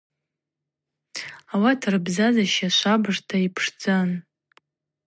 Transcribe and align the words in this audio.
Ауат 1.53 1.81
рбзазаща 1.93 2.67
швабыжта 2.75 3.35
йпшдзан. 3.47 4.09